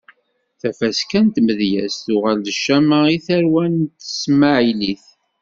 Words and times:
Tafaska 0.59 1.19
n 1.25 1.27
tmedyezt 1.35 1.99
tuɣal 2.05 2.39
d 2.45 2.47
ccama 2.57 2.99
i 3.15 3.17
tarwan 3.25 3.73
n 3.85 3.85
tesmaɛlit. 3.99 5.05